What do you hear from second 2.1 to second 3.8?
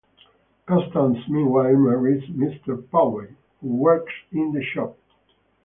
Mr Povey, who